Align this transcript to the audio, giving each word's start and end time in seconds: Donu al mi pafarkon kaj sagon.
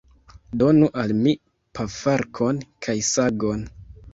Donu 0.61 0.87
al 1.01 1.13
mi 1.27 1.33
pafarkon 1.81 2.65
kaj 2.87 2.97
sagon. 3.11 3.67